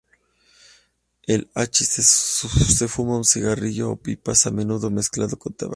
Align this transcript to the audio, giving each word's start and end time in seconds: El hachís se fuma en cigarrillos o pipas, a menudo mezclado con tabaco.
El 1.27 1.51
hachís 1.53 1.89
se 1.89 2.87
fuma 2.87 3.17
en 3.17 3.23
cigarrillos 3.23 3.89
o 3.91 3.97
pipas, 3.97 4.47
a 4.47 4.49
menudo 4.51 4.89
mezclado 4.89 5.37
con 5.37 5.53
tabaco. 5.53 5.69